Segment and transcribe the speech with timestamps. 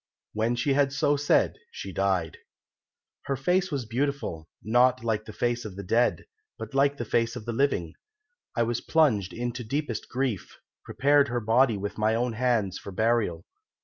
[0.33, 2.39] When she had so said she died.
[3.25, 6.25] "Her face was beautiful, not like the face of the dead,
[6.57, 7.93] but like the face of the living.
[8.57, 13.45] I was plunged into deepest grief, prepared her body with my own hands for burial.